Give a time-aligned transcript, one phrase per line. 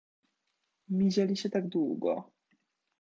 [0.89, 2.31] ”Miziali się tak długo.